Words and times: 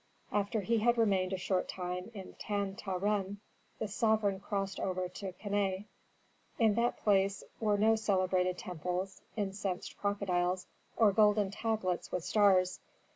After 0.31 0.61
he 0.61 0.79
had 0.79 0.97
remained 0.97 1.31
a 1.31 1.37
short 1.37 1.67
time 1.69 2.09
in 2.15 2.33
Tan 2.39 2.75
ta 2.75 2.95
ren, 2.95 3.39
the 3.77 3.87
sovereign 3.87 4.39
crossed 4.39 4.79
over 4.79 5.07
to 5.07 5.31
Keneh. 5.33 5.85
In 6.57 6.73
that 6.73 6.97
place 6.97 7.43
were 7.59 7.77
no 7.77 7.95
celebrated 7.95 8.57
temples, 8.57 9.21
incensed 9.35 9.95
crocodiles, 9.99 10.65
or 10.97 11.11
golden 11.11 11.51
tablets 11.51 12.11
with 12.11 12.23
stars. 12.23 12.79